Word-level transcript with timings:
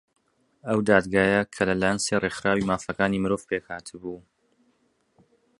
ئەو 0.67 0.79
دادگایە 0.89 1.41
کە 1.53 1.61
لەلایەن 1.69 1.99
سێ 2.05 2.15
ڕێکخراوەی 2.23 2.67
مافەکانی 2.69 3.21
مرۆڤ 3.23 3.41
پێک 3.49 3.63
هاتبوو 3.71 4.19